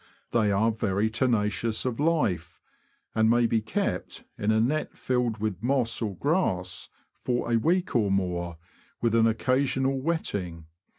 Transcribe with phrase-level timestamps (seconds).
[0.31, 2.59] They are very tenacious of life,
[3.13, 6.89] and may be kept, in a net filled with moss or grass,
[7.23, 8.57] for a week or more,
[8.99, 10.65] with an occasional wetting.